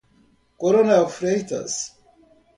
[0.57, 1.93] Coronel Freitas